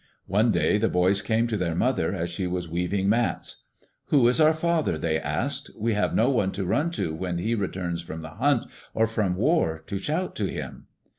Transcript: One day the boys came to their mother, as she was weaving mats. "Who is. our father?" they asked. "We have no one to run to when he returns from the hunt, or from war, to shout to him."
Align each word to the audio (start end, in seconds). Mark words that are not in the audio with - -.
One 0.25 0.51
day 0.51 0.79
the 0.79 0.89
boys 0.89 1.21
came 1.21 1.45
to 1.45 1.57
their 1.57 1.75
mother, 1.75 2.11
as 2.11 2.31
she 2.31 2.47
was 2.47 2.67
weaving 2.67 3.07
mats. 3.07 3.57
"Who 4.05 4.27
is. 4.27 4.41
our 4.41 4.51
father?" 4.55 4.97
they 4.97 5.19
asked. 5.19 5.69
"We 5.77 5.93
have 5.93 6.15
no 6.15 6.27
one 6.31 6.51
to 6.53 6.65
run 6.65 6.89
to 6.93 7.13
when 7.13 7.37
he 7.37 7.53
returns 7.53 8.01
from 8.01 8.21
the 8.21 8.29
hunt, 8.31 8.63
or 8.95 9.05
from 9.05 9.35
war, 9.35 9.83
to 9.85 9.99
shout 9.99 10.35
to 10.37 10.47
him." 10.47 10.87